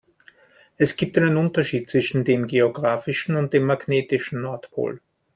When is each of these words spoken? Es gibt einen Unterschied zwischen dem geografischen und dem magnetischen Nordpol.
Es 0.79 0.95
gibt 0.97 1.15
einen 1.19 1.37
Unterschied 1.37 1.91
zwischen 1.91 2.25
dem 2.25 2.47
geografischen 2.47 3.35
und 3.35 3.53
dem 3.53 3.67
magnetischen 3.67 4.41
Nordpol. 4.41 4.99